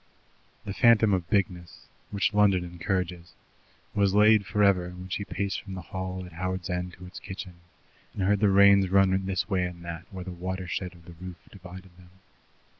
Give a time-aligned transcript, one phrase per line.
[0.65, 3.33] The phantom of bigness, which London encourages,
[3.93, 7.19] was laid for ever when she paced from the hall at Howards End to its
[7.19, 7.53] kitchen
[8.15, 11.37] and heard the rains run this way and that where the watershed of the roof
[11.51, 12.09] divided them.